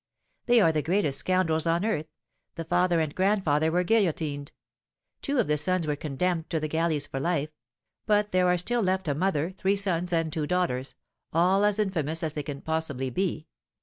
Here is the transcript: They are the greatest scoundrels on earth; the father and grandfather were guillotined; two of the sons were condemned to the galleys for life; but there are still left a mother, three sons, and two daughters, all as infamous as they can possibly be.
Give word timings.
They 0.47 0.59
are 0.59 0.71
the 0.71 0.81
greatest 0.81 1.19
scoundrels 1.19 1.67
on 1.67 1.85
earth; 1.85 2.07
the 2.55 2.65
father 2.65 2.99
and 2.99 3.13
grandfather 3.13 3.71
were 3.71 3.83
guillotined; 3.83 4.51
two 5.21 5.37
of 5.37 5.45
the 5.45 5.57
sons 5.57 5.85
were 5.85 5.95
condemned 5.95 6.49
to 6.49 6.59
the 6.59 6.67
galleys 6.67 7.05
for 7.05 7.19
life; 7.19 7.49
but 8.07 8.31
there 8.31 8.47
are 8.47 8.57
still 8.57 8.81
left 8.81 9.07
a 9.07 9.13
mother, 9.13 9.51
three 9.51 9.75
sons, 9.75 10.11
and 10.11 10.33
two 10.33 10.47
daughters, 10.47 10.95
all 11.33 11.63
as 11.63 11.77
infamous 11.77 12.23
as 12.23 12.33
they 12.33 12.41
can 12.41 12.61
possibly 12.61 13.11
be. 13.11 13.45